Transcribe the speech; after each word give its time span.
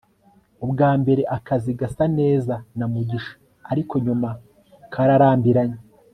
ubwa 0.63 0.89
mbere 1.01 1.21
akazi 1.37 1.71
gasa 1.79 2.05
neza 2.19 2.53
na 2.77 2.85
mugisha, 2.93 3.33
ariko 3.71 3.93
nyuma 4.05 4.29
kararambiranye 4.93 5.79